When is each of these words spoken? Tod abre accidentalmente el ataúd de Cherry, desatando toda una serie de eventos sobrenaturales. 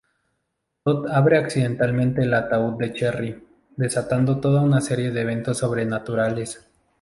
Tod 0.83 1.05
abre 1.11 1.37
accidentalmente 1.37 2.23
el 2.23 2.33
ataúd 2.33 2.75
de 2.79 2.91
Cherry, 2.91 3.47
desatando 3.77 4.39
toda 4.39 4.61
una 4.63 4.81
serie 4.81 5.11
de 5.11 5.21
eventos 5.21 5.59
sobrenaturales. 5.59 6.67